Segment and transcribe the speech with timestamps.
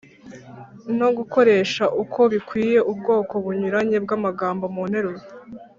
[0.99, 5.21] no gukoresha uko bikwiye ubwoko bunyuranye bw’amagambo mu nteruro.